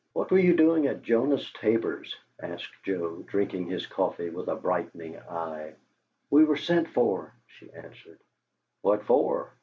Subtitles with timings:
[0.13, 5.17] "What were you doing at Jonas Tabor's?" asked Joe, drinking his coffee with a brightening
[5.19, 5.75] eye.
[6.31, 8.17] "We were sent for," she answered.
[8.81, 9.51] "What for?"